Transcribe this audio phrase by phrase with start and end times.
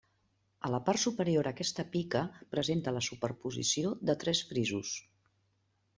[0.67, 2.23] A la part superior aquesta pica
[2.55, 4.99] presenta la superposició de tres frisos.